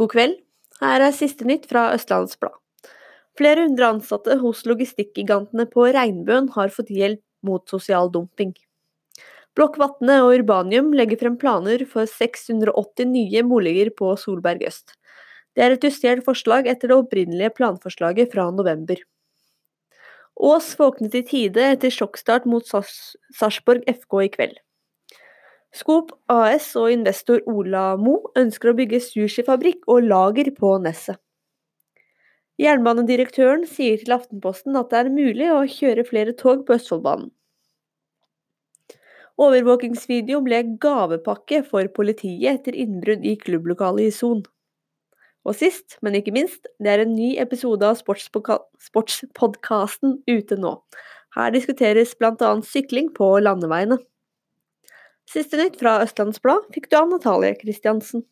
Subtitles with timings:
[0.00, 0.38] God kveld.
[0.80, 2.56] Her er siste nytt fra Østlandets Blad.
[3.36, 8.54] Flere hundre ansatte hos logistikkgigantene på Regnbuen har fått hjelp mot sosial dumping.
[9.58, 14.96] Blokk Vatne og Urbanium legger frem planer for 680 nye boliger på Solberg øst.
[15.52, 18.96] Det er et justert forslag etter det opprinnelige planforslaget fra november.
[20.40, 24.56] Ås våknet i tide etter sjokkstart mot Sarpsborg FK i kveld.
[25.70, 31.20] Skop AS og investor Ola Mo ønsker å bygge sushifabrikk og lager på Nesset.
[32.60, 37.30] Jernbanedirektøren sier til Aftenposten at det er mulig å kjøre flere tog på Østfoldbanen.
[39.40, 44.42] Overvåkingsvideo ble gavepakke for politiet etter innbrudd i klubblokalet i Son.
[45.48, 50.74] Og sist, men ikke minst, det er en ny episode av Sportspodkasten ute nå.
[51.38, 52.50] Her diskuteres bl.a.
[52.66, 53.96] sykling på landeveiene.
[55.30, 58.24] Siste nytt fra Østlandsblad fikk du av Natalie Kristiansen.